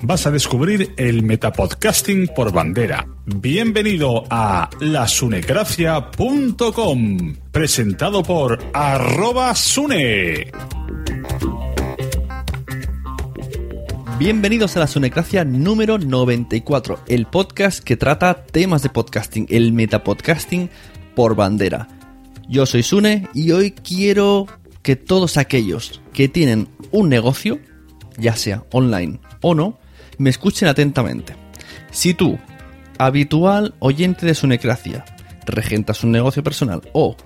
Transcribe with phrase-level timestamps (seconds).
[0.00, 3.06] vas a descubrir el metapodcasting por bandera.
[3.26, 10.50] Bienvenido a lasunecracia.com, presentado por arroba sune.
[14.18, 20.70] Bienvenidos a la Sunecracia número 94, el podcast que trata temas de podcasting, el metapodcasting
[21.14, 21.86] por bandera.
[22.48, 24.46] Yo soy Sune y hoy quiero
[24.82, 27.60] que todos aquellos que tienen un negocio,
[28.16, 29.78] ya sea online o no,
[30.18, 31.34] me escuchen atentamente.
[31.90, 32.38] Si tú,
[32.98, 35.04] habitual oyente de Sunecracia,
[35.46, 37.16] regentas un negocio personal o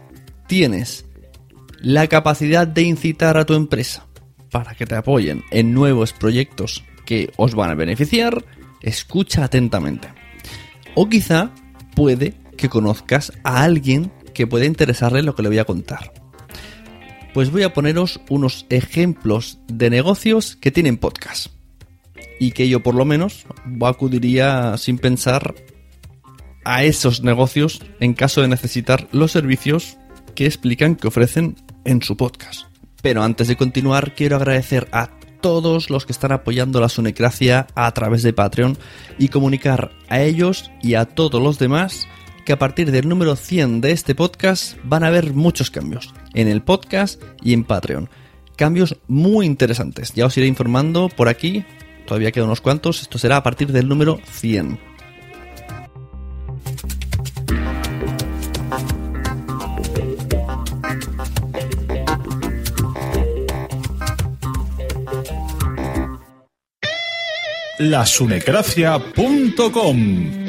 [0.47, 1.06] tienes
[1.81, 4.06] la capacidad de incitar a tu empresa
[4.50, 8.44] para que te apoyen en nuevos proyectos que os van a beneficiar,
[8.81, 10.08] escucha atentamente.
[10.94, 11.50] O quizá
[11.97, 16.12] puede que conozcas a alguien que puede interesarle lo que le voy a contar.
[17.34, 21.48] Pues voy a poneros unos ejemplos de negocios que tienen podcast
[22.38, 23.47] y que yo por lo menos
[23.83, 25.55] acudiría sin pensar
[26.65, 29.99] a esos negocios en caso de necesitar los servicios
[30.34, 32.66] que explican que ofrecen en su podcast.
[33.03, 37.91] Pero antes de continuar quiero agradecer a todos los que están apoyando la Sunecracia a
[37.93, 38.78] través de Patreon
[39.19, 42.06] y comunicar a ellos y a todos los demás
[42.47, 46.49] que a partir del número 100 de este podcast van a haber muchos cambios en
[46.49, 48.09] el podcast y en Patreon.
[48.56, 50.12] Cambios muy interesantes.
[50.15, 51.65] Ya os iré informando por aquí
[52.06, 53.02] Todavía quedan unos cuantos.
[53.02, 54.92] Esto será a partir del número 100.
[67.78, 70.43] lasunecracia.com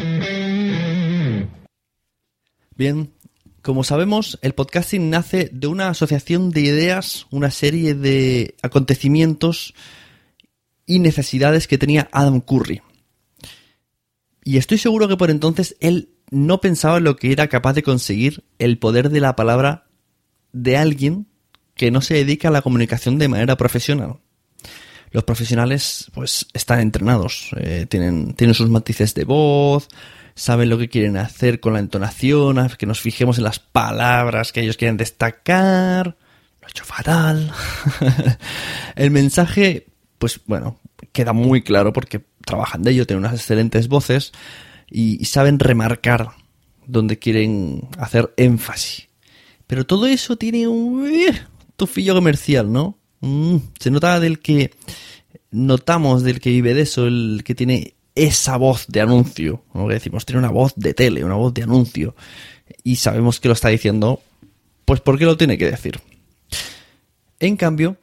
[2.76, 3.14] Bien,
[3.62, 9.74] como sabemos, el podcasting nace de una asociación de ideas, una serie de acontecimientos
[10.86, 12.82] y necesidades que tenía Adam Curry.
[14.44, 17.84] Y estoy seguro que por entonces él no pensaba en lo que era capaz de
[17.84, 19.86] conseguir el poder de la palabra
[20.52, 21.28] de alguien
[21.76, 24.20] que no se dedica a la comunicación de manera profesional.
[25.12, 29.88] Los profesionales pues están entrenados, eh, tienen, tienen sus matices de voz,
[30.36, 34.62] saben lo que quieren hacer con la entonación, que nos fijemos en las palabras que
[34.62, 36.18] ellos quieren destacar.
[36.62, 37.52] Lo he hecho fatal.
[38.96, 39.88] el mensaje,
[40.24, 40.80] pues bueno,
[41.12, 44.32] queda muy claro porque trabajan de ello, tienen unas excelentes voces
[44.90, 46.30] y, saben remarcar
[46.88, 49.10] donde quieren hacer énfasis.
[49.68, 51.42] Pero todo eso tiene un eh,
[51.76, 52.98] tufillo comercial, ¿no?
[53.20, 54.72] Mm, se nota del que
[55.52, 59.96] notamos del que vive de eso, el que tiene esa voz de anuncio, como que
[59.96, 62.16] decimos, tiene una voz de tele, una voz de anuncio,
[62.82, 64.22] y sabemos que lo está diciendo,
[64.86, 66.00] pues ¿por qué lo tiene que decir?
[67.42, 67.98] En cambio,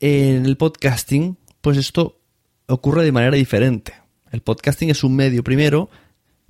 [0.00, 2.20] en el podcasting, pues esto
[2.66, 3.94] ocurre de manera diferente.
[4.30, 5.90] El podcasting es un medio, primero,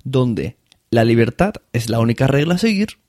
[0.03, 0.57] donde
[0.89, 2.99] la libertad es la única regla a seguir,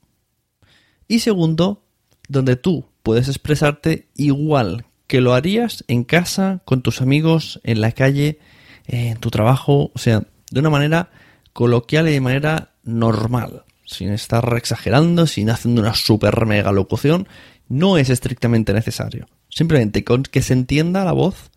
[1.09, 1.85] y segundo,
[2.29, 7.93] donde tú puedes expresarte igual que lo harías en casa, con tus amigos, en la
[7.93, 8.41] calle,
[8.87, 11.11] en tu trabajo, o sea, de una manera
[11.53, 17.29] coloquial y de manera normal, sin estar exagerando, sin haciendo una super mega locución,
[17.69, 19.29] no es estrictamente necesario.
[19.57, 21.51] Simplemente con que se entienda la voz,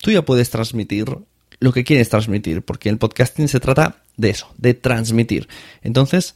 [0.00, 1.18] tú ya puedes transmitir
[1.60, 5.46] lo que quieres transmitir, porque el podcasting se trata de eso, de transmitir.
[5.82, 6.34] Entonces,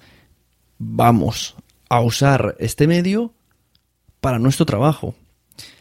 [0.77, 1.57] vamos
[1.89, 3.33] a usar este medio
[4.21, 5.15] para nuestro trabajo.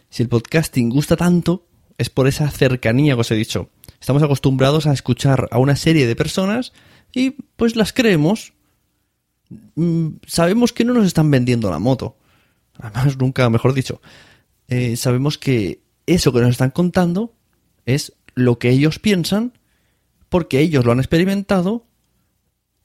[0.09, 1.65] Si el podcasting gusta tanto,
[1.97, 3.69] es por esa cercanía que os he dicho.
[3.99, 6.71] Estamos acostumbrados a escuchar a una serie de personas
[7.11, 8.53] y pues las creemos.
[9.75, 12.15] Mm, sabemos que no nos están vendiendo la moto.
[12.77, 13.99] Además, nunca mejor dicho.
[14.69, 17.33] Eh, sabemos que eso que nos están contando
[17.85, 19.53] es lo que ellos piensan
[20.29, 21.85] porque ellos lo han experimentado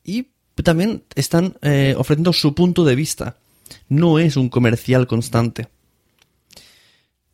[0.03, 0.29] y
[0.63, 3.37] también están eh, ofreciendo su punto de vista.
[3.89, 5.69] No es un comercial constante.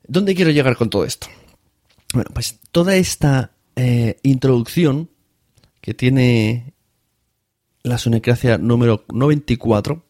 [0.06, 1.28] ¿Dónde quiero llegar con todo esto?
[2.12, 5.10] Bueno, pues toda esta eh, introducción
[5.80, 6.74] que tiene
[7.82, 10.02] la sonecracia número 94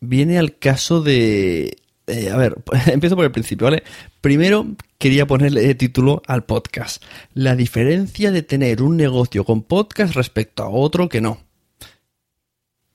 [0.00, 1.76] viene al caso de...
[2.08, 2.56] Eh, a ver,
[2.86, 3.82] empiezo por el principio, ¿vale?
[4.20, 4.66] Primero
[4.98, 7.02] quería ponerle título al podcast.
[7.34, 11.38] La diferencia de tener un negocio con podcast respecto a otro que no.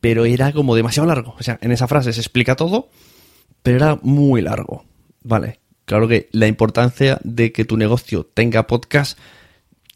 [0.02, 1.36] Pero era como demasiado largo.
[1.40, 2.90] O sea, en esa frase se explica todo,
[3.62, 4.84] pero era muy largo.
[5.22, 9.18] Vale, Claro que la importancia de que tu negocio tenga podcast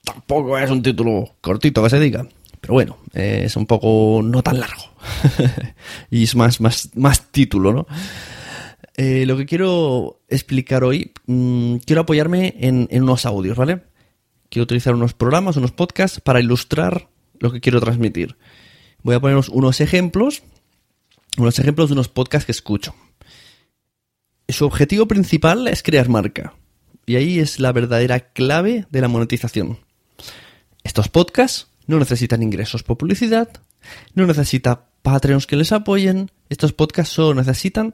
[0.03, 2.27] tampoco es un título cortito que se diga.
[2.59, 4.83] Pero bueno, es un poco no tan largo.
[6.11, 7.87] y es más, más, más título, ¿no?
[8.97, 13.83] Eh, lo que quiero explicar hoy, mm, quiero apoyarme en, en unos audios, ¿vale?
[14.49, 17.09] Quiero utilizar unos programas, unos podcasts para ilustrar
[17.39, 18.37] lo que quiero transmitir.
[19.03, 20.43] Voy a poneros unos ejemplos,
[21.37, 22.95] unos ejemplos de unos podcasts que escucho
[24.49, 26.53] su objetivo principal es crear marca.
[27.05, 29.79] Y ahí es la verdadera clave de la monetización.
[30.83, 33.49] Estos podcasts no necesitan ingresos por publicidad,
[34.13, 36.31] no necesitan Patreons que les apoyen.
[36.49, 37.93] Estos podcasts solo necesitan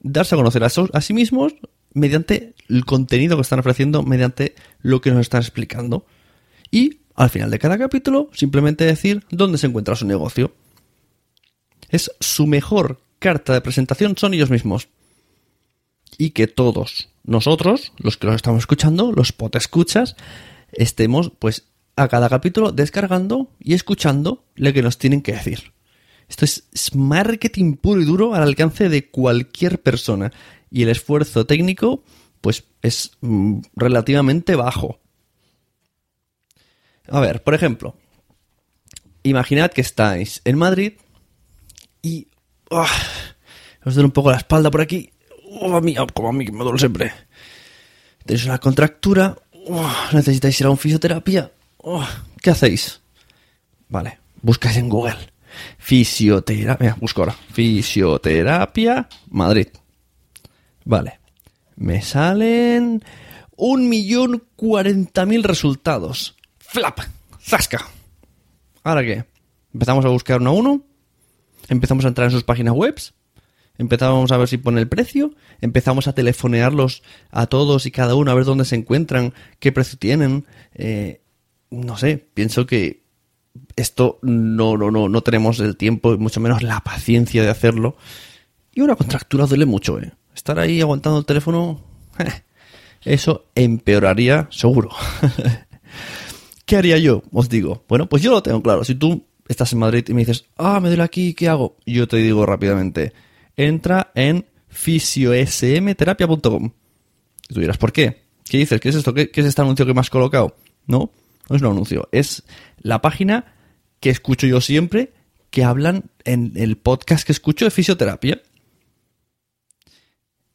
[0.00, 1.54] darse a conocer a, sí mismos
[1.92, 6.06] mediante el contenido que están ofreciendo, mediante lo que nos están explicando.
[6.70, 10.54] Y al final de cada capítulo, simplemente decir dónde se encuentra su negocio.
[11.88, 14.88] Es su mejor carta de presentación, son ellos mismos
[16.16, 20.16] y que todos nosotros, los que los estamos escuchando, los escuchas,
[20.72, 25.72] estemos pues a cada capítulo descargando y escuchando lo que nos tienen que decir.
[26.28, 26.62] Esto es
[26.94, 30.32] marketing puro y duro al alcance de cualquier persona
[30.70, 32.02] y el esfuerzo técnico
[32.40, 35.00] pues es mm, relativamente bajo.
[37.08, 37.96] A ver, por ejemplo,
[39.22, 40.92] imaginad que estáis en Madrid
[42.02, 42.28] y
[42.70, 42.86] ¡ah!
[43.84, 45.10] os duele un poco la espalda por aquí
[45.50, 47.12] oh, a mí, como a mí que me duele siempre.
[48.24, 49.36] Tenéis una contractura,
[49.68, 51.50] oh, necesitáis ir a un fisioterapia.
[51.78, 52.06] Oh,
[52.42, 53.00] ¿Qué hacéis?
[53.88, 55.16] Vale, buscáis en Google.
[55.78, 57.36] Fisioterapia, ahora.
[57.52, 59.68] Fisioterapia Madrid.
[60.84, 61.20] Vale.
[61.76, 63.04] Me salen
[63.56, 66.36] un millón cuarenta mil resultados.
[66.58, 67.00] Flap.
[67.40, 67.86] Zasca.
[68.82, 69.24] ¿Ahora qué?
[69.72, 70.82] Empezamos a buscar uno a uno.
[71.68, 73.14] Empezamos a entrar en sus páginas webs
[73.78, 78.32] Empezamos a ver si pone el precio, empezamos a telefonearlos a todos y cada uno
[78.32, 80.46] a ver dónde se encuentran, qué precio tienen.
[80.74, 81.22] Eh,
[81.70, 83.04] no sé, pienso que
[83.76, 87.96] esto no, no, no, no tenemos el tiempo y mucho menos la paciencia de hacerlo.
[88.74, 90.12] Y una contractura duele mucho, ¿eh?
[90.34, 91.80] Estar ahí aguantando el teléfono,
[93.04, 94.90] eso empeoraría seguro.
[96.64, 97.22] ¿Qué haría yo?
[97.32, 97.84] Os digo.
[97.88, 98.84] Bueno, pues yo lo tengo claro.
[98.84, 101.76] Si tú estás en Madrid y me dices, ah, me duele aquí, ¿qué hago?
[101.86, 103.12] Yo te digo rápidamente,
[103.56, 106.70] entra en fisiosmterapia.com.
[107.48, 108.24] Y tú dirás, ¿por qué?
[108.44, 108.80] ¿Qué dices?
[108.80, 109.14] ¿Qué es esto?
[109.14, 110.56] ¿Qué, es este anuncio que me has colocado?
[110.86, 111.10] No,
[111.48, 112.08] no es un anuncio.
[112.12, 112.44] Es
[112.78, 113.54] la página
[114.00, 115.12] que escucho yo siempre
[115.50, 118.40] que hablan en el podcast que escucho de fisioterapia.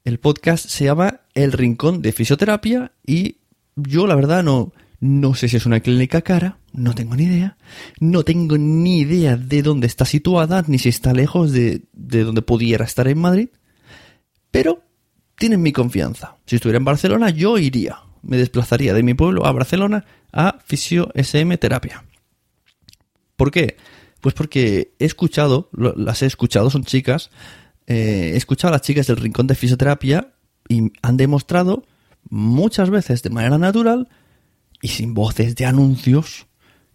[0.04, 3.38] El podcast se llama El Rincón de Fisioterapia y
[3.76, 7.58] yo la verdad no, no sé si es una clínica cara, no tengo ni idea.
[8.00, 12.42] No tengo ni idea de dónde está situada, ni si está lejos de, de donde
[12.42, 13.50] pudiera estar en Madrid.
[14.52, 14.84] Pero
[15.38, 16.38] tienen mi confianza.
[16.46, 18.03] Si estuviera en Barcelona, yo iría.
[18.24, 22.04] Me desplazaría de mi pueblo a Barcelona a Fisio SM Terapia.
[23.36, 23.78] ¿Por qué?
[24.22, 27.30] Pues porque he escuchado, las he escuchado, son chicas,
[27.88, 30.34] eh, he escuchado a las chicas del rincón de fisioterapia
[30.70, 31.86] y han demostrado
[32.30, 34.08] muchas veces de manera natural
[34.82, 36.48] y sin voces de anuncios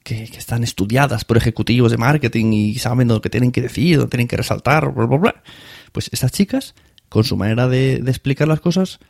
[0.03, 4.09] que, están estudiadas por ejecutivos de marketing y saben lo que tienen que decir, lo
[4.09, 5.43] tienen que resaltar, bla, bla, bla.
[5.93, 6.75] Pues estas chicas,
[7.09, 9.01] con su manera de, explicar las cosas,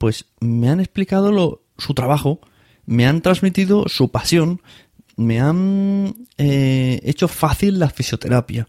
[0.00, 2.40] pues me han explicado lo, su trabajo,
[2.86, 4.62] me han transmitido su pasión,
[5.18, 8.66] me han eh, hecho fácil la fisioterapia.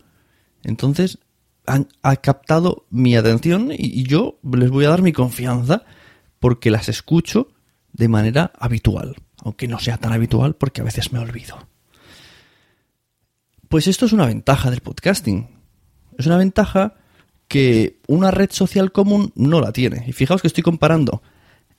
[0.62, 1.20] Entonces,
[1.66, 1.88] han,
[2.22, 5.86] captado mi atención y, yo les voy a dar mi confianza
[6.42, 7.48] porque las escucho
[7.94, 11.66] de manera habitual, aunque no sea tan habitual porque a veces me olvido.
[13.70, 15.48] Pues esto es una ventaja del podcasting.
[16.18, 16.96] Es una ventaja
[17.52, 20.06] que una red social común no la tiene.
[20.08, 21.22] Y fijaos que estoy comparando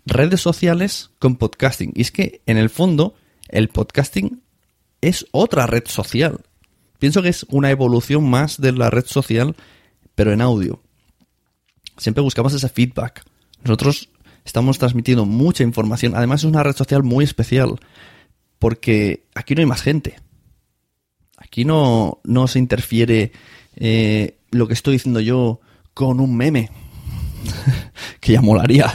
[0.04, 1.92] redes sociales con podcasting.
[1.94, 3.14] Y es que en el fondo
[3.48, 4.42] el podcasting
[5.00, 6.44] es otra red social.
[6.98, 9.56] Pienso que es una evolución más de la red social,
[10.14, 10.82] pero en audio.
[11.96, 13.24] Siempre buscamos ese feedback.
[13.64, 14.10] Nosotros
[14.44, 16.14] estamos transmitiendo mucha información.
[16.14, 17.80] Además es una red social muy especial,
[18.58, 20.16] porque aquí no hay más gente.
[21.38, 23.32] Aquí no, no se interfiere
[23.74, 25.60] eh, lo que estoy diciendo yo
[25.94, 26.70] con un meme,
[28.20, 28.92] que ya molaría.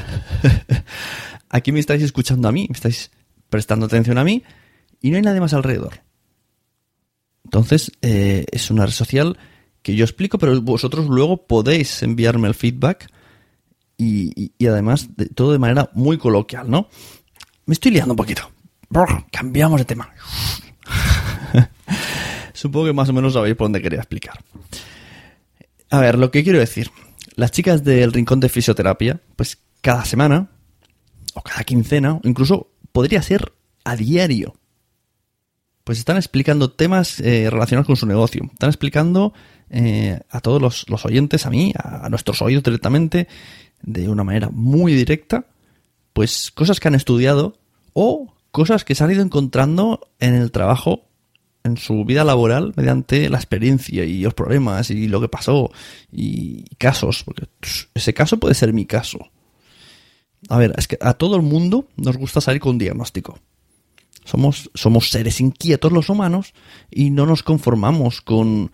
[1.49, 3.11] aquí me estáis escuchando a mí, me estáis
[3.49, 4.43] prestando atención a mí
[5.01, 6.01] y no hay nadie más alrededor.
[7.43, 9.37] Entonces, eh, es una red social
[9.81, 13.09] que yo explico, pero vosotros luego podéis enviarme el feedback
[13.97, 16.89] y, además de, todo de manera muy coloquial, ¿no?
[17.65, 18.51] Me estoy liando un poquito.
[19.31, 20.09] Cambiamos de tema.
[22.53, 24.39] Supongo que más o menos sabéis por dónde quería explicar.
[25.89, 26.91] A ver, lo que quiero decir.
[27.35, 30.49] Las chicas del Rincón de Fisioterapia, pues cada semana,
[31.33, 33.53] o cada quincena, o incluso podría ser
[33.83, 34.55] a diario,
[35.83, 38.43] pues están explicando temas eh, relacionados con su negocio.
[38.51, 39.33] Están explicando
[39.69, 43.29] eh, a todos los, oyentes, a mí, a, nuestros oídos directamente,
[43.81, 45.45] de una manera muy directa,
[46.11, 47.57] pues cosas que han estudiado
[47.93, 51.06] o cosas que se han ido encontrando en el trabajo,
[51.67, 55.71] en su vida laboral, mediante la experiencia y los problemas y lo que pasó
[56.11, 57.45] y casos, porque
[57.93, 59.19] ese caso puede ser mi caso.
[60.49, 63.39] A ver, es que a todo el mundo nos gusta salir con un diagnóstico.
[64.23, 66.53] Somos, somos seres inquietos los humanos
[66.91, 68.71] y no nos conformamos con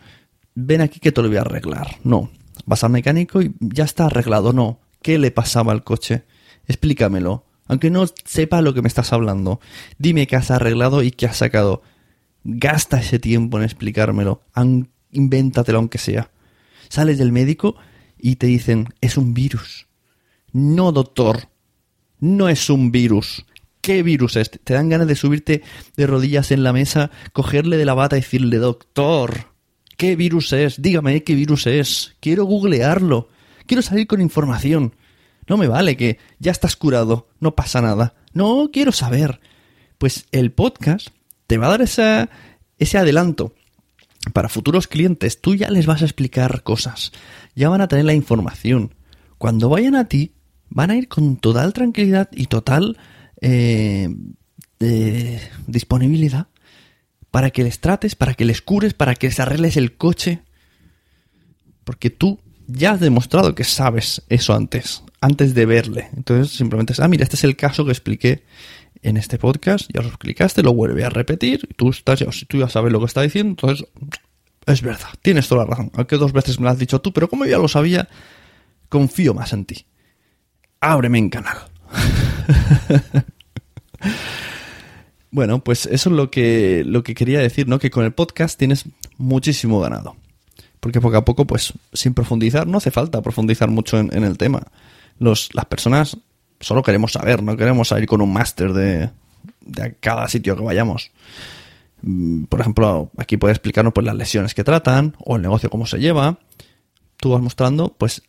[0.55, 1.97] ven aquí que te lo voy a arreglar.
[2.03, 2.29] No.
[2.65, 4.53] Vas al mecánico y ya está arreglado.
[4.53, 4.79] No.
[5.01, 6.23] ¿Qué le pasaba al coche?
[6.67, 7.45] Explícamelo.
[7.67, 9.59] Aunque no sepa lo que me estás hablando.
[9.97, 11.81] Dime qué has arreglado y qué has sacado.
[12.43, 14.43] Gasta ese tiempo en explicármelo.
[15.11, 16.31] Invéntatelo aunque sea.
[16.89, 17.75] Sales del médico
[18.17, 19.87] y te dicen, es un virus.
[20.51, 21.49] No, doctor.
[22.19, 23.45] No es un virus.
[23.81, 24.49] ¿Qué virus es?
[24.49, 25.61] Te dan ganas de subirte
[25.97, 29.47] de rodillas en la mesa, cogerle de la bata y decirle, doctor,
[29.97, 30.81] ¿qué virus es?
[30.81, 32.15] Dígame qué virus es.
[32.21, 33.27] Quiero googlearlo.
[33.65, 34.95] Quiero salir con información.
[35.47, 38.15] No me vale que ya estás curado, no pasa nada.
[38.33, 39.41] No, quiero saber.
[39.97, 41.09] Pues el podcast
[41.53, 43.53] te va a dar ese adelanto.
[44.33, 47.11] Para futuros clientes, tú ya les vas a explicar cosas.
[47.53, 48.95] Ya van a tener la información.
[49.37, 50.33] Cuando vayan a ti,
[50.69, 52.97] van a ir con total tranquilidad y total
[53.39, 54.09] eh,
[55.67, 56.47] disponibilidad
[57.29, 60.39] para que les trates, para que les cures, para que les arregles el coche.
[61.83, 66.09] Porque tú ya has demostrado que sabes eso antes, antes de verle.
[66.17, 68.43] Entonces simplemente es, ah, mira, este es el caso que expliqué
[69.03, 72.69] en este podcast, ya lo explicaste, lo vuelve a repetir, tú, estás, ya, tú ya
[72.69, 73.87] sabes lo que está diciendo, entonces
[74.65, 75.91] es verdad, tienes toda la razón.
[75.95, 78.07] Aunque dos veces me lo has dicho tú, pero como ya lo sabía,
[78.89, 79.85] confío más en ti.
[80.79, 81.57] Ábreme en canal.
[85.33, 87.79] Bueno, pues eso es lo que, lo que quería decir, ¿no?
[87.79, 88.85] Que con el podcast tienes
[89.17, 90.15] muchísimo ganado.
[90.79, 94.61] Porque poco a poco, pues, sin profundizar, no hace falta profundizar mucho en, el tema.
[95.17, 96.17] Los, las personas
[96.63, 99.09] solo queremos saber, no queremos ir con un máster de,
[99.99, 101.11] cada sitio que vayamos.
[102.01, 105.85] Mm, por ejemplo, aquí puedes explicarnos pues, las lesiones que tratan o el negocio cómo
[105.85, 106.39] se lleva.
[107.17, 108.23] Tú vas mostrando, pues,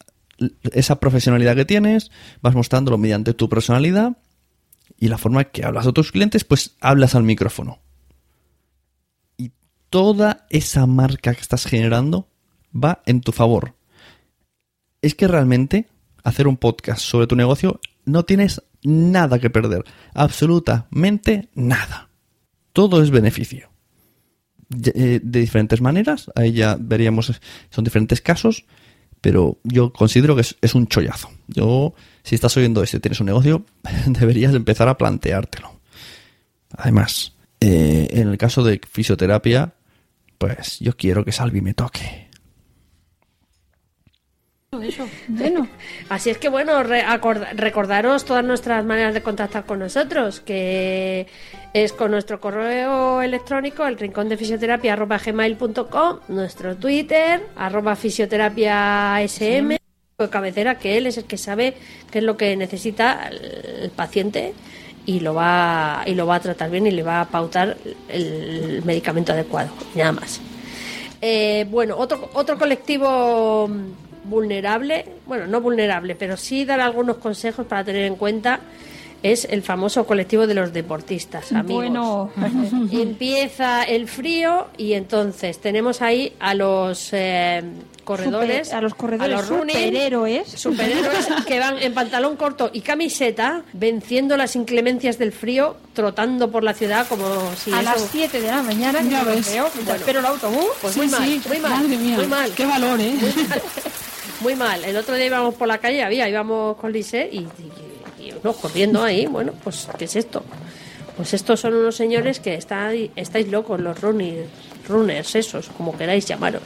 [0.72, 2.10] esa profesionalidad que tienes,
[2.42, 4.16] vas mostrándolo mediante tu personalidad
[4.98, 7.78] y la forma que hablas a tus clientes, pues hablas al micrófono.
[9.36, 9.52] Y
[9.90, 12.28] toda esa marca que estás generando
[12.74, 13.74] va en tu favor.
[15.02, 15.88] Es que realmente
[16.22, 19.84] hacer un podcast sobre tu negocio no tienes nada que perder.
[20.14, 22.11] Absolutamente nada.
[22.73, 23.70] Todo es beneficio.
[24.94, 28.64] Eh, de diferentes maneras, ahí ya veríamos, son diferentes casos,
[29.20, 31.30] pero yo considero que es, un chollazo.
[31.49, 33.64] Yo, si estás oyendo esto y tienes un negocio,
[34.06, 35.80] deberías empezar a planteártelo.
[36.76, 39.75] Además, eh, en el caso de fisioterapia,
[40.38, 42.24] pues yo quiero que Salvi me toque.
[44.83, 45.69] Eso, bueno.
[46.09, 51.26] Así es que bueno, recordaros todas nuestras maneras de contactar con nosotros, que
[51.73, 59.16] es con nuestro correo electrónico, el rincón de fisioterapia arroba gmail.com, nuestro Twitter, arroba fisioterapia
[59.26, 59.76] sm,
[60.31, 61.75] cabecera, que él es el que sabe
[62.11, 64.54] qué es lo que necesita el paciente
[65.07, 67.76] y lo va y lo va a tratar bien y le va a pautar
[68.09, 70.40] el medicamento adecuado, nada más.
[71.21, 73.71] Eh, bueno, otro, otro colectivo
[74.25, 78.61] vulnerable, bueno, no vulnerable, pero sí dar algunos consejos para tener en cuenta
[79.25, 81.76] es el famoso colectivo de los deportistas, amigos.
[81.76, 82.31] Bueno,
[82.93, 87.62] empieza el frío y entonces tenemos ahí a los eh,
[88.04, 93.62] corredores, a los corredores, a los superhéroes, superhéroes que van en pantalón corto y camiseta,
[93.73, 97.25] venciendo las inclemencias del frío, trotando por la ciudad como
[97.57, 101.09] si a las 7 de la mañana, ya ves, veo, espero el autobús, pues muy,
[101.09, 103.14] mal, muy mal, muy mal, qué valor, ¿eh?
[103.19, 103.62] Muy mal.
[104.46, 107.46] El otro día íbamos por la calle, había, íbamos con Lise y,
[108.42, 109.24] no, corriendo ahí.
[109.24, 110.44] Bueno, pues, ¿qué es esto?
[111.16, 114.46] Pues estos son unos señores que está, estáis locos, los runners,
[114.86, 116.62] runners, esos, como queráis llamaros.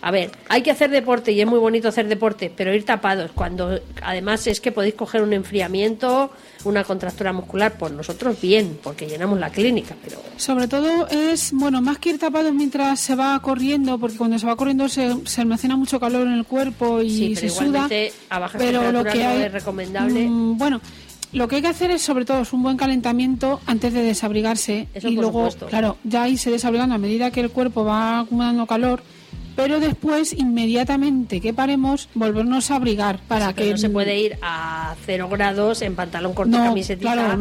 [0.00, 3.32] A ver, hay que hacer deporte y es muy bonito hacer deporte, pero ir tapados
[3.32, 6.30] cuando además es que podéis coger un enfriamiento,
[6.64, 11.80] una contractura muscular, por nosotros bien, porque llenamos la clínica, pero sobre todo es, bueno,
[11.80, 15.40] más que ir tapados mientras se va corriendo, porque cuando se va corriendo se, se
[15.40, 17.88] almacena mucho calor en el cuerpo y se suda,
[18.30, 20.26] a pero lo que hay, es recomendable.
[20.26, 20.80] Mm, bueno,
[21.32, 24.88] lo que hay que hacer es sobre todo es un buen calentamiento antes de desabrigarse
[24.94, 29.02] y luego, claro, ya ahí se desabrigan a medida que el cuerpo va acumulando calor
[29.58, 34.94] pero después inmediatamente que paremos volvernos a abrigar para que no se puede ir a
[35.04, 37.36] cero grados en pantalón corto no, camiseta.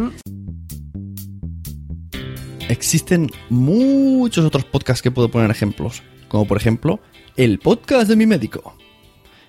[2.69, 6.99] existen muchos otros podcasts que puedo poner ejemplos como por ejemplo
[7.35, 8.75] el podcast de mi médico.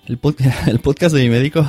[0.05, 0.19] El,
[0.67, 1.67] el podcast de mi médico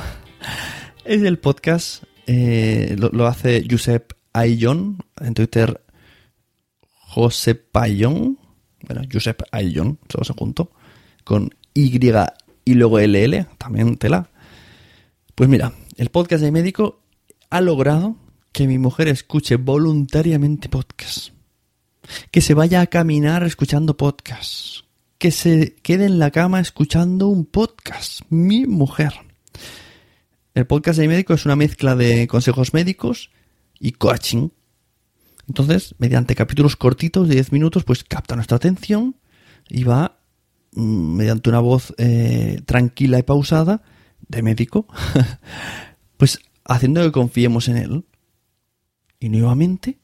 [1.03, 5.81] es el podcast eh, lo, hace Josep Ayllon en Twitter
[6.91, 8.37] Josep Ayllon
[8.87, 10.71] bueno Josep Ayllon todos junto
[11.23, 11.99] con Y
[12.63, 14.29] y luego LL, también tela.
[15.35, 17.01] Pues mira, el podcast de médico
[17.49, 18.17] ha logrado
[18.51, 21.29] que mi mujer escuche voluntariamente podcast.
[22.31, 24.85] Que se vaya a caminar escuchando podcast.
[25.17, 28.21] Que se quede en la cama escuchando un podcast.
[28.29, 29.13] Mi mujer.
[30.53, 33.31] El podcast de médico es una mezcla de consejos médicos
[33.79, 34.49] y coaching.
[35.47, 39.15] Entonces, mediante capítulos cortitos de 10 minutos, pues capta nuestra atención
[39.69, 40.20] y va
[40.73, 43.83] mediante una voz eh, tranquila y pausada
[44.27, 44.87] de médico,
[46.17, 48.05] pues haciendo que confiemos en él.
[49.19, 49.99] Y nuevamente,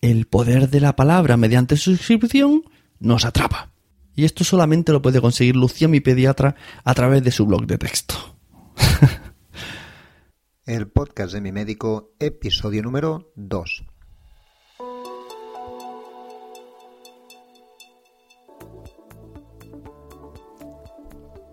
[0.00, 2.62] el poder de la palabra mediante suscripción
[2.98, 3.72] nos atrapa.
[4.14, 7.78] Y esto solamente lo puede conseguir Lucía, mi pediatra, a través de su blog de
[7.78, 8.14] texto.
[10.64, 13.84] el podcast de mi médico, episodio número 2.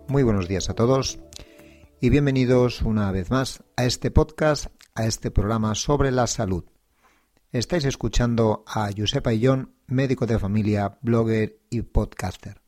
[0.08, 1.18] Muy buenos días a todos
[2.00, 6.64] y bienvenidos una vez más a este podcast, a este programa sobre la salud.
[7.52, 12.62] Estáis escuchando a Josep Ayllón, médico de familia, blogger y podcaster.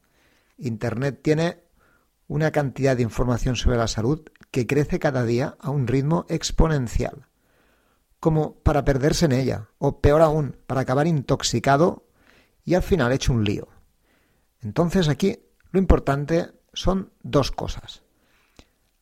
[0.59, 1.63] Internet tiene
[2.29, 7.27] una cantidad de información sobre la salud que crece cada día a un ritmo exponencial,
[8.21, 12.05] como para perderse en ella, o peor aún, para acabar intoxicado
[12.67, 13.69] y al final hecho un lío.
[14.61, 15.39] Entonces aquí
[15.73, 18.03] lo importante son dos cosas.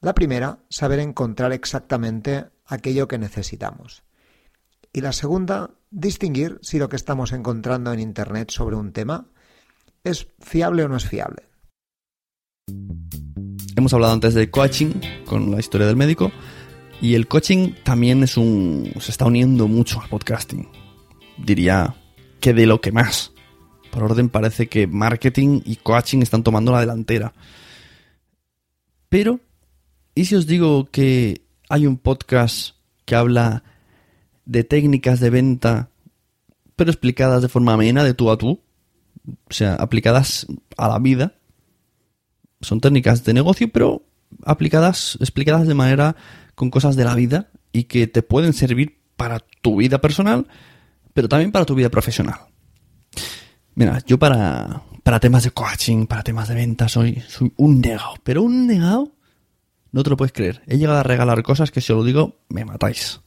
[0.00, 4.02] La primera, saber encontrar exactamente aquello que necesitamos.
[4.92, 9.26] Y la segunda, distinguir si lo que estamos encontrando en Internet sobre un tema
[10.04, 11.48] es fiable o no es fiable.
[13.76, 16.31] Hemos hablado antes de coaching con la historia del médico
[17.00, 20.68] y el coaching también es un se está uniendo mucho al podcasting.
[21.38, 21.94] Diría
[22.40, 23.33] que de lo que más.
[23.90, 27.33] Por orden parece que marketing y coaching están tomando la delantera.
[29.09, 29.40] Pero,
[30.14, 33.64] ¿y si os digo que hay un podcast que habla
[34.44, 35.90] de técnicas de venta,
[36.77, 38.61] pero explicadas de forma amena, de tú a tú?
[39.29, 40.46] o sea, aplicadas
[40.77, 41.35] a la vida.
[42.61, 44.03] Son técnicas de negocio, pero
[44.44, 46.16] aplicadas, explicadas de manera
[46.55, 50.46] con cosas de la vida y que te pueden servir para tu vida personal,
[51.12, 52.38] pero también para tu vida profesional.
[53.78, 58.14] Mira, yo para, para temas de coaching, para temas de ventas, soy, soy un negado,
[58.24, 59.12] pero un negado,
[59.92, 60.62] no te lo puedes creer.
[60.66, 63.20] He llegado a regalar cosas que si os lo digo, me matáis.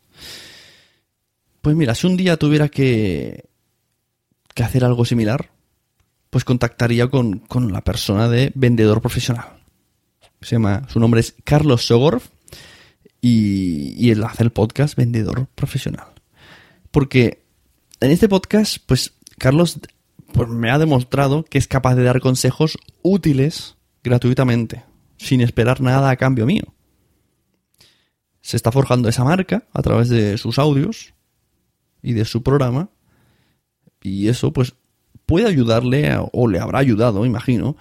[1.62, 3.46] Pues mira, si un día tuviera que,
[4.54, 5.52] que hacer algo similar,
[6.30, 9.64] pues contactaría con, con la persona de vendedor profesional.
[10.42, 12.28] Se llama, su nombre es Carlos Sogorf
[13.22, 16.08] y, y él hace el podcast Vendedor Profesional.
[16.92, 17.42] Porque
[18.02, 19.80] en este podcast, pues Carlos
[20.34, 24.84] pues, me ha demostrado que es capaz de dar consejos útiles gratuitamente,
[25.18, 26.74] sin esperar nada a cambio mío.
[28.42, 31.14] Se está forjando esa marca a través de sus audios
[32.02, 32.90] y de su programa.
[34.02, 34.74] Y eso, pues,
[35.26, 37.78] puede ayudarle, o le habrá ayudado, imagino,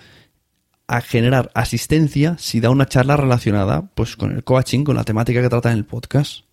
[0.86, 5.40] a generar asistencia si da una charla relacionada pues con el coaching, con la temática
[5.40, 6.44] que trata en el podcast.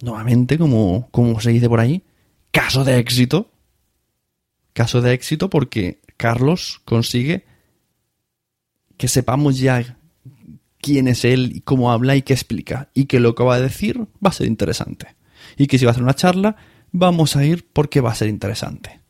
[0.00, 2.02] Nuevamente, como, como se dice por ahí,
[2.50, 3.50] caso de éxito.
[4.78, 7.44] Caso de éxito porque Carlos consigue
[8.96, 9.96] que sepamos ya
[10.80, 12.88] quién es él y cómo habla y qué explica.
[12.94, 15.16] Y que lo que va a decir va a ser interesante.
[15.56, 16.54] Y que si va a hacer una charla,
[16.92, 19.00] vamos a ir porque va a ser interesante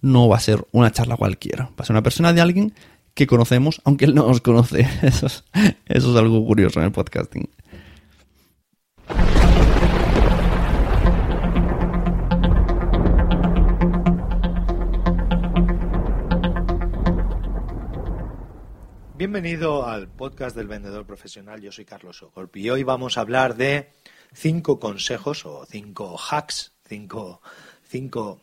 [0.00, 1.64] no va a ser una charla cualquiera.
[1.64, 2.74] Va a ser una persona de alguien
[3.14, 4.86] que conocemos, aunque él no nos conoce.
[5.02, 5.44] Eso es,
[5.86, 7.48] eso es algo curioso en el podcasting.
[19.18, 21.62] Bienvenido al podcast del vendedor profesional.
[21.62, 23.92] Yo soy Carlos Ocorp y hoy vamos a hablar de
[24.34, 27.40] cinco consejos o cinco hacks, cinco,
[27.82, 28.42] cinco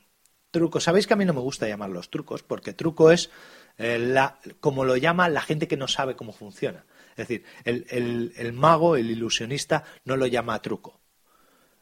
[0.49, 0.85] trucos.
[0.85, 3.29] Sabéis que a mí no me gusta llamarlos trucos, porque truco es
[3.77, 6.85] eh, la, como lo llama la gente que no sabe cómo funciona.
[7.11, 10.99] Es decir, el, mago, el ilusionista, no lo llama truco,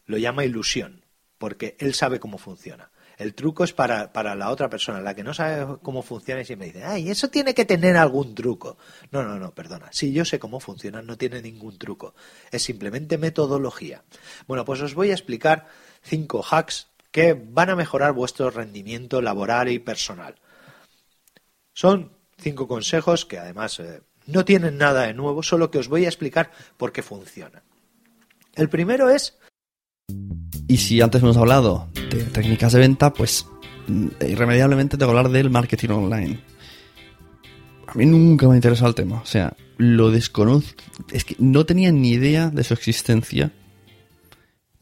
[0.05, 1.05] lo llama ilusión,
[1.37, 2.91] porque él sabe cómo funciona.
[3.21, 6.45] El truco es para, para, la otra persona, la que no sabe cómo funciona y
[6.45, 8.79] siempre dice, ay, eso tiene que tener algún truco.
[9.11, 9.89] No, no, no, perdona.
[9.91, 12.15] Si yo sé cómo funciona, no tiene ningún truco.
[12.49, 14.03] Es simplemente metodología.
[14.47, 15.67] Bueno, pues os voy a explicar
[16.01, 20.33] cinco hacks que van a mejorar vuestro rendimiento laboral y personal.
[21.73, 26.05] Son cinco consejos que además eh, no tienen nada de nuevo, solo que os voy
[26.05, 27.61] a explicar por qué funcionan.
[28.55, 29.37] El primero es...
[30.67, 33.45] Y si antes hemos hablado de técnicas de venta, pues
[33.87, 36.39] mm, irremediablemente tengo que hablar del marketing online.
[37.87, 41.65] A mí nunca me ha interesado el tema, o sea, lo desconozco, es que no
[41.65, 43.51] tenía ni idea de su existencia.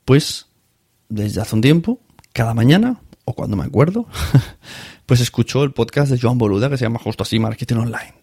[0.06, 0.48] Pues
[1.08, 2.00] desde hace un tiempo
[2.34, 4.08] cada mañana, o cuando me acuerdo,
[5.06, 8.14] pues escucho el podcast de Joan Boluda que se llama justo así Marketing Online.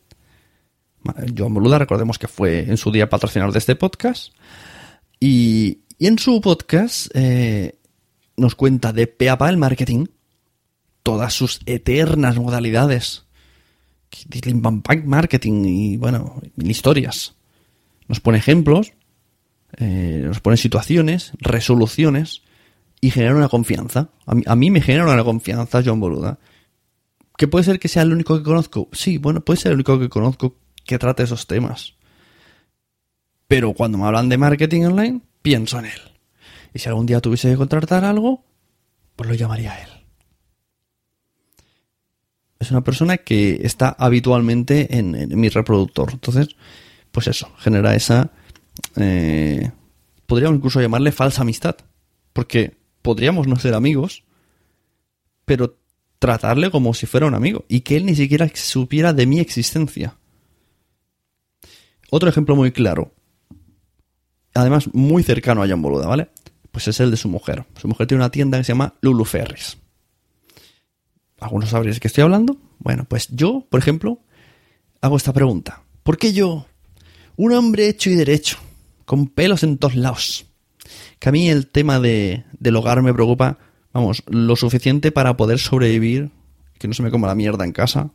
[1.37, 4.33] Joan Boluda, recordemos que fue en su día patrocinador de este podcast.
[5.21, 7.79] Y, en su podcast eh,
[8.37, 10.07] nos cuenta de peapa el marketing,
[11.03, 13.25] todas sus eternas modalidades,
[15.05, 17.35] marketing y bueno, historias.
[18.09, 18.93] Nos pone ejemplos,
[19.79, 22.43] eh, nos pone situaciones, resoluciones
[23.01, 24.11] y genera una confianza.
[24.27, 26.39] A mí, me genera una confianza John Boluda.
[27.37, 28.89] ¿Que puede ser que sea el único que conozco?
[28.93, 31.95] Sí, bueno, puede ser el único que conozco que trate esos temas.
[33.49, 36.01] Pero cuando me hablan de marketing online, pienso en él.
[36.75, 38.45] Y si algún día tuviese que contratar algo,
[39.15, 39.89] pues lo llamaría a él.
[42.59, 46.11] Es una persona que está habitualmente en, mi reproductor.
[46.11, 46.57] Entonces,
[47.13, 48.33] pues eso, genera esa...
[48.97, 49.71] Eh,
[50.27, 51.77] podríamos incluso llamarle falsa amistad.
[52.33, 54.25] Porque podríamos no ser amigos,
[55.45, 55.79] pero
[56.19, 60.17] tratarle como si fuera un amigo y que él ni siquiera supiera de mi existencia.
[62.11, 63.13] Otro ejemplo muy claro,
[64.57, 66.29] además muy cercano a John Boluda, ¿vale?
[66.73, 67.65] Pues es el de su mujer.
[67.81, 69.79] Su mujer tiene una tienda que se llama Lulu Ferris.
[71.39, 72.57] ¿Algunos sabréis de qué estoy hablando?
[72.79, 74.21] Bueno, pues yo, por ejemplo,
[75.01, 75.83] hago esta pregunta.
[76.03, 76.67] ¿Por qué yo,
[77.37, 78.59] un hombre hecho y derecho,
[79.05, 80.47] con pelos en todos lados,
[81.19, 83.59] que a mí el tema de, del hogar me preocupa,
[83.93, 86.31] vamos, lo suficiente para poder sobrevivir,
[86.79, 88.11] que no se me coma la mierda en casa.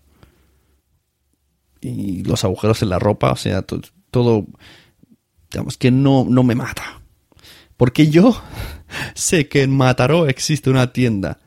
[1.80, 3.64] Y los agujeros en la ropa, o sea,
[4.12, 4.46] todo,
[5.52, 7.02] digamos, que no, no me mata.
[7.78, 8.42] Porque yo
[9.14, 11.40] sé que en Mataró existe una tienda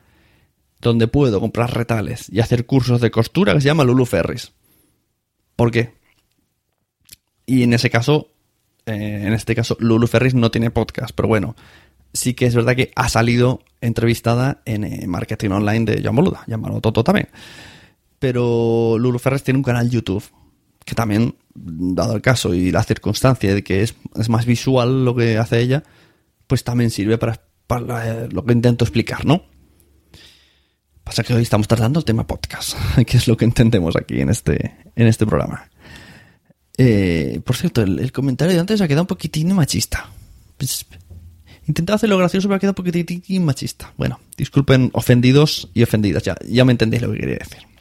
[0.79, 4.51] donde puedo comprar retales y hacer cursos de costura que se llama Lulu Ferris.
[5.55, 5.95] ¿Por qué?
[7.45, 8.35] Y en ese caso
[8.85, 11.55] eh, en este caso Lulu Ferris no tiene podcast, pero bueno,
[12.13, 16.81] sí que es verdad que ha salido entrevistada en Marketing Online de Joan Boluda, llámalo
[16.81, 17.29] Toto también.
[18.19, 20.23] Pero Lulu Ferres tiene un canal YouTube
[20.85, 23.95] que también, dado el caso y la circunstancia de que es,
[24.29, 25.83] más visual lo que hace ella,
[26.47, 29.43] pues también sirve para, para lo que intento explicar, ¿no?
[31.03, 34.29] Pasa que hoy estamos tratando el tema podcast, que es lo que entendemos aquí en
[34.29, 35.69] este, en este programa.
[36.77, 40.09] Eh, por cierto, el, comentario de antes ha quedado un poquitín machista.
[40.57, 40.85] Pues,
[41.67, 43.91] intentaba hacerlo gracioso, pero ha quedado un poquitín machista.
[43.97, 47.74] Bueno, disculpen ofendidos y ofendidas, ya, ya me entendéis lo que quería decir.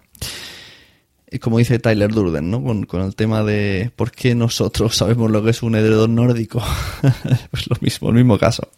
[1.40, 2.62] Como dice Tyler Durden, ¿no?
[2.62, 6.62] Con, con, el tema de por qué nosotros sabemos lo que es un heredero nórdico.
[7.50, 8.68] pues lo mismo, el mismo caso.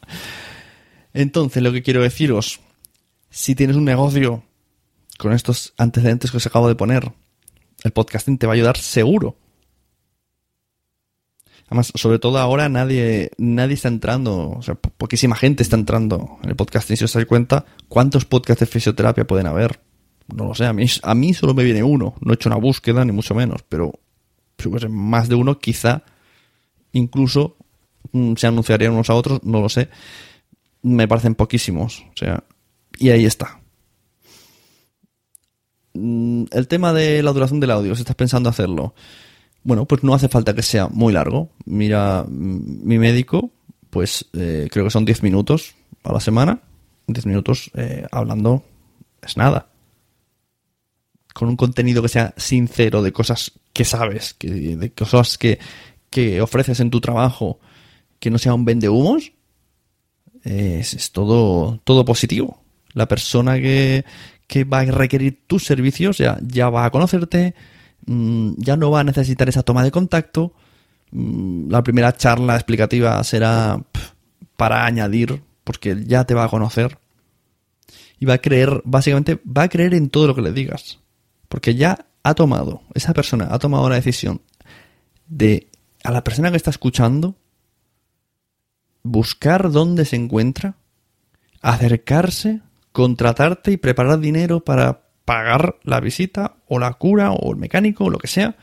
[1.13, 2.61] Entonces, lo que quiero deciros,
[3.31, 4.43] si tienes un negocio
[5.19, 7.13] con estos antecedentes que os acabo de poner,
[7.85, 9.37] el podcasting te va a ayudar seguro.
[11.69, 16.51] Además, sobre todo ahora nadie, nadie está entrando, o sea, poquísima gente está entrando en
[16.51, 16.97] el podcasting.
[16.97, 19.81] Si os dais cuenta, ¿cuántos podcasts de fisioterapia pueden haber?
[20.35, 22.15] No lo sé, a mí, a mí solo me viene uno.
[22.21, 23.93] No he hecho una búsqueda, ni mucho menos, pero
[24.57, 26.03] pues, más de uno quizá
[26.93, 27.57] incluso
[28.13, 29.89] mm, se anunciarían unos a otros, no lo sé.
[30.83, 32.05] Me parecen poquísimos.
[32.13, 32.43] O sea,
[32.99, 33.61] y ahí está.
[35.95, 38.95] Mm, el tema de la duración del audio, si estás pensando hacerlo,
[39.63, 41.51] bueno, pues no hace falta que sea muy largo.
[41.65, 43.51] Mira, mm, mi médico,
[43.91, 46.61] pues eh, creo que son 10 minutos a la semana.
[47.09, 48.63] 10 minutos eh, hablando
[49.23, 49.69] es nada.
[51.37, 55.59] Con un contenido que sea sincero de cosas que sabes, que, de cosas que,
[56.09, 57.61] que ofreces en tu trabajo,
[58.19, 59.33] que no sea un vendehumos,
[60.43, 62.63] es, es todo, todo positivo
[62.97, 64.05] la persona que,
[64.73, 67.55] va a requerir tus servicios ya, ya va a conocerte,
[68.07, 70.55] mm, ya no va a necesitar esa toma de contacto.
[71.11, 73.79] Mm, la primera charla explicativa será
[74.57, 76.99] para añadir, porque ya te va a conocer.
[78.19, 80.99] Y va a creer, básicamente, va a creer en todo lo que le digas.
[81.49, 84.43] Porque ya ha tomado, esa persona ha tomado la decisión
[85.29, 85.69] de
[86.05, 87.37] a la persona que está escuchando
[89.03, 90.77] buscar dónde se encuentra,
[91.63, 92.61] acercarse
[92.97, 98.11] contratarte y preparar dinero para pagar la visita o la cura o el mecánico o
[98.11, 98.57] lo que sea.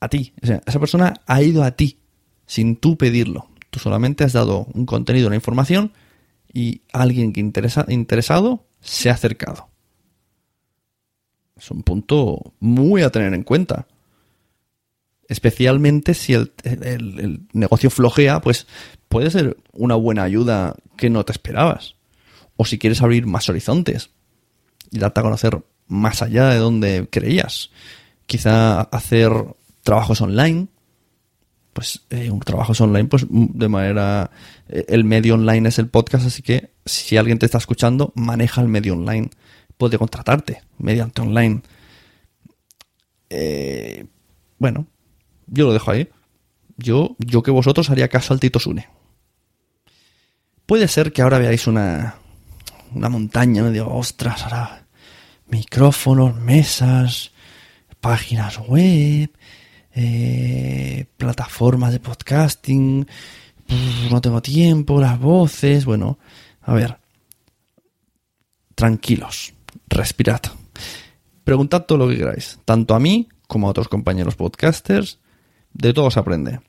[0.00, 0.34] A ti.
[0.42, 1.98] O sea, esa persona ha ido a ti
[2.44, 3.48] sin tú pedirlo.
[3.70, 5.94] Tú solamente has dado un contenido, una información
[6.52, 9.70] y alguien que interesa, interesado se ha acercado.
[11.56, 13.86] Es un punto muy a tener en cuenta.
[15.28, 16.52] Especialmente si el,
[17.52, 18.66] negocio flojea, pues
[19.08, 21.96] puede ser una buena ayuda que no te esperabas
[22.56, 24.10] o si quieres abrir más horizontes
[24.90, 27.70] y darte a conocer más allá de donde creías.
[28.26, 29.32] Quizá hacer
[29.82, 30.68] trabajos online,
[31.72, 34.30] pues eh, un trabajos online, pues de manera...
[34.68, 38.60] Eh, el medio online es el podcast, así que si alguien te está escuchando, maneja
[38.60, 39.30] el medio online.
[39.76, 41.62] Puede contratarte mediante online.
[43.28, 44.06] Eh,
[44.58, 44.86] bueno,
[45.46, 46.08] yo lo dejo ahí.
[46.76, 48.88] Yo, yo que vosotros haría caso al Tito Sune.
[50.66, 52.16] Puede ser que ahora veáis una,
[52.94, 53.68] una montaña.
[53.70, 54.86] Digo, ostras, ahora
[55.48, 57.32] micrófonos, mesas,
[58.00, 59.30] páginas web,
[59.94, 63.06] eh, plataformas de podcasting,
[64.10, 66.18] no tengo tiempo, las voces, bueno,
[66.62, 66.98] a ver,
[68.74, 69.54] tranquilos,
[69.88, 70.40] respirad.
[71.44, 75.20] Preguntad todo lo que queráis, tanto a mí como a otros compañeros podcasters,
[75.72, 76.60] de todo se aprende.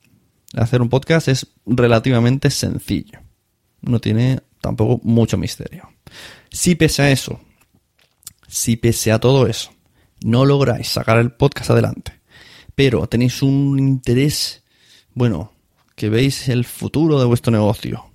[0.53, 3.19] Hacer un podcast es relativamente sencillo,
[3.82, 5.89] no tiene tampoco mucho misterio.
[6.49, 7.39] Si pese a eso,
[8.47, 9.71] si pese a todo eso,
[10.23, 12.13] no lográis sacar el podcast adelante,
[12.75, 14.63] pero tenéis un interés,
[15.13, 15.53] bueno,
[15.95, 18.12] que veis el futuro de vuestro negocio,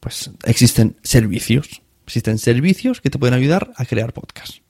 [0.00, 1.82] pues existen servicios.
[2.08, 4.62] Existen servicios que te pueden ayudar a crear podcast.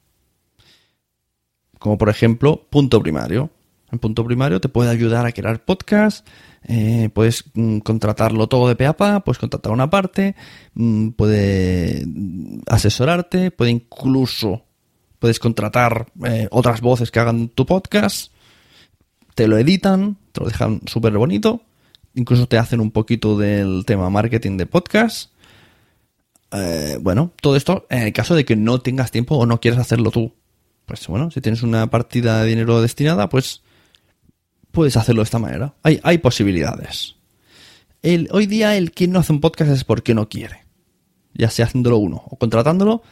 [1.78, 3.50] Como por ejemplo, punto primario.
[3.92, 6.26] En punto primario te puede ayudar a crear podcast,
[6.64, 10.34] eh, puedes mm, contratarlo todo de peapa, puedes contratar una parte,
[10.74, 12.04] mm, puede
[12.66, 14.64] asesorarte, puede incluso
[15.20, 18.32] puedes contratar eh, otras voces que hagan tu podcast,
[19.36, 21.62] te lo editan, te lo dejan súper bonito,
[22.14, 25.30] incluso te hacen un poquito del tema marketing de podcast.
[26.52, 29.80] Eh, bueno, todo esto en el caso de que no tengas tiempo o no quieras
[29.80, 30.34] hacerlo tú.
[30.86, 33.62] Pues bueno, si tienes una partida de dinero destinada, pues
[34.70, 35.74] puedes hacerlo de esta manera.
[35.82, 37.16] Hay, hay posibilidades.
[38.02, 40.64] El, hoy día el que no hace un podcast es porque no quiere.
[41.34, 43.02] Ya sea haciéndolo uno o contratándolo,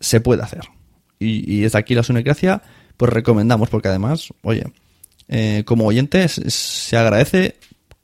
[0.00, 0.62] se puede hacer.
[1.18, 2.62] Y, desde aquí la Sunecracia,
[2.96, 4.64] pues recomendamos, porque además, oye,
[5.28, 7.56] eh, como oyentes, se agradece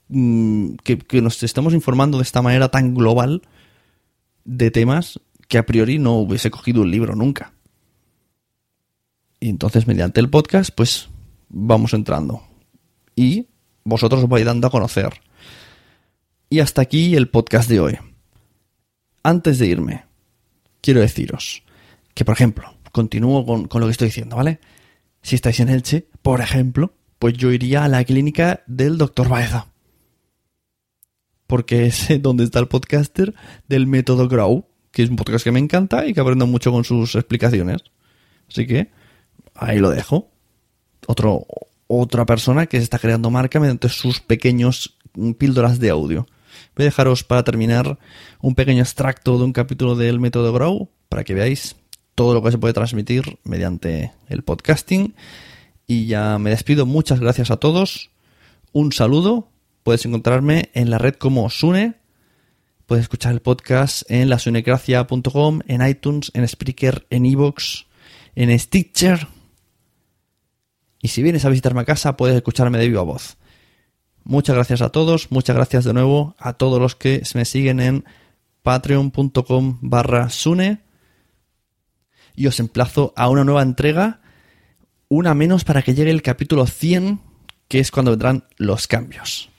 [0.07, 3.43] mm, que, nos estemos informando de esta manera tan global
[4.45, 7.53] de temas que a priori no hubiese cogido un libro nunca.
[9.39, 11.09] Y entonces, mediante el podcast, pues
[11.49, 12.43] vamos entrando.
[13.15, 13.47] Y
[13.83, 15.21] vosotros os vais dando a conocer.
[16.49, 17.97] Y hasta aquí el podcast de hoy.
[19.23, 20.05] Antes de irme,
[20.81, 21.63] quiero deciros
[22.13, 24.59] que, por ejemplo, continúo con, lo que estoy diciendo, ¿vale?
[25.21, 29.70] Si estáis en Elche, por ejemplo, pues yo iría a la clínica del doctor Baeza.
[31.51, 33.33] Porque es donde está el podcaster
[33.67, 36.85] del método Grow, que es un podcast que me encanta y que aprendo mucho con
[36.85, 37.83] sus explicaciones.
[38.49, 38.89] Así que
[39.53, 40.31] ahí lo dejo.
[41.87, 44.97] Otra persona que se está creando marca mediante sus pequeños
[45.37, 46.25] píldoras de audio.
[46.73, 47.99] Voy a dejaros para terminar
[48.39, 51.75] un pequeño extracto de un capítulo del método Grow para que veáis
[52.15, 55.15] todo lo que se puede transmitir mediante el podcasting.
[55.85, 56.85] Y ya me despido.
[56.85, 58.09] Muchas gracias a todos.
[58.71, 59.49] Un saludo.
[59.83, 61.95] Puedes encontrarme en la red como Sune.
[62.85, 67.87] Puedes escuchar el podcast en lasunecracia.com, en iTunes, en Spreaker, en Evox,
[68.35, 69.27] en Stitcher.
[71.01, 73.37] Y si vienes a visitarme a casa, puedes escucharme de viva voz.
[74.23, 78.05] Muchas gracias a todos, muchas gracias de nuevo a todos los que me siguen en
[78.61, 80.81] patreon.com barra Sune
[82.35, 84.21] y os emplazo a una nueva entrega,
[85.09, 87.19] una menos para que llegue el capítulo 100,
[87.67, 89.50] que es cuando vendrán los cambios.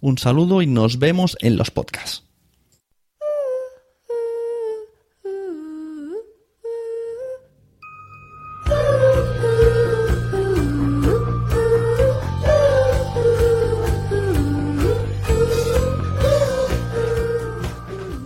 [0.00, 2.24] Un saludo y nos vemos en los podcasts.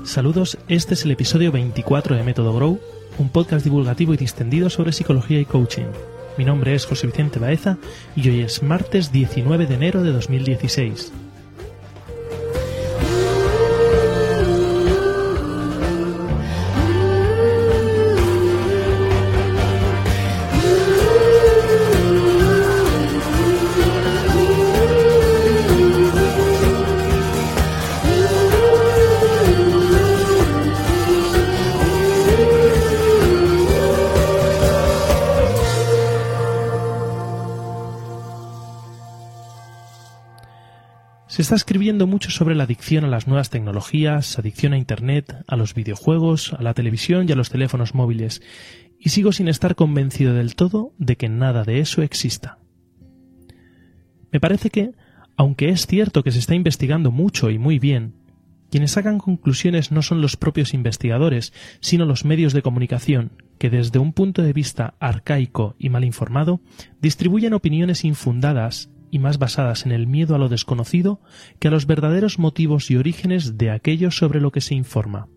[0.04, 2.78] Saludos, este es el episodio 24 de Método Grow
[3.18, 5.86] un podcast divulgativo y distendido sobre psicología y coaching.
[6.36, 7.78] Mi nombre es José Vicente Baeza
[8.16, 11.12] y hoy es martes 19 de enero de 2016.
[41.34, 45.56] Se está escribiendo mucho sobre la adicción a las nuevas tecnologías, adicción a Internet, a
[45.56, 48.40] los videojuegos, a la televisión y a los teléfonos móviles,
[49.00, 52.60] y sigo sin estar convencido del todo de que nada de eso exista.
[54.30, 54.92] Me parece que,
[55.36, 58.14] aunque es cierto que se está investigando mucho y muy bien,
[58.70, 63.98] quienes sacan conclusiones no son los propios investigadores, sino los medios de comunicación, que desde
[63.98, 66.60] un punto de vista arcaico y mal informado,
[67.00, 71.20] distribuyen opiniones infundadas y más basadas en el miedo a lo desconocido
[71.60, 75.28] que a los verdaderos motivos y orígenes de aquello sobre lo que se informa.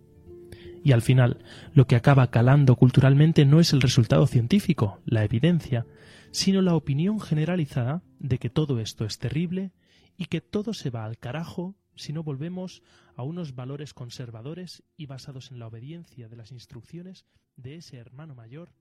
[0.83, 5.85] Y al final, lo que acaba calando culturalmente no es el resultado científico, la evidencia,
[6.31, 9.73] sino la opinión generalizada de que todo esto es terrible
[10.17, 12.81] y que todo se va al carajo si no volvemos
[13.15, 18.33] a unos valores conservadores y basados en la obediencia de las instrucciones de ese hermano
[18.33, 18.71] mayor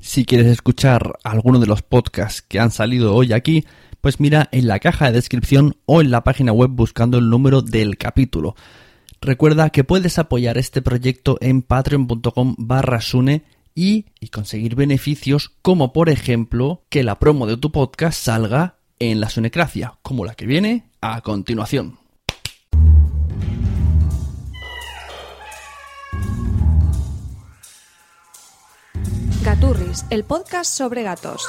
[0.00, 3.66] Si quieres escuchar alguno de los podcasts que han salido hoy aquí,
[4.00, 7.60] pues mira en la caja de descripción o en la página web buscando el número
[7.60, 8.56] del capítulo.
[9.20, 15.92] Recuerda que puedes apoyar este proyecto en patreon.com barra sune y, y conseguir beneficios como
[15.92, 20.46] por ejemplo que la promo de tu podcast salga en la Sunecracia, como la que
[20.46, 21.99] viene a continuación.
[29.50, 31.44] Gaturris, el podcast sobre gatos.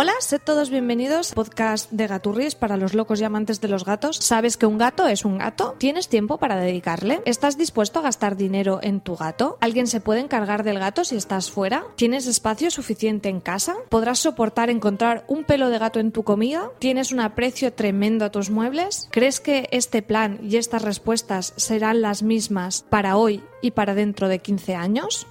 [0.00, 4.18] Hola, sed todos bienvenidos podcast de Gaturris para los locos y amantes de los gatos.
[4.18, 5.74] ¿Sabes que un gato es un gato?
[5.76, 7.20] ¿Tienes tiempo para dedicarle?
[7.24, 9.58] ¿Estás dispuesto a gastar dinero en tu gato?
[9.60, 11.82] ¿Alguien se puede encargar del gato si estás fuera?
[11.96, 13.74] ¿Tienes espacio suficiente en casa?
[13.88, 16.70] ¿Podrás soportar encontrar un pelo de gato en tu comida?
[16.78, 19.08] ¿Tienes un aprecio tremendo a tus muebles?
[19.10, 24.28] ¿Crees que este plan y estas respuestas serán las mismas para hoy y para dentro
[24.28, 25.26] de 15 años?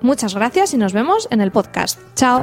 [0.00, 2.00] Muchas gracias y nos vemos en el podcast.
[2.16, 2.42] Chao.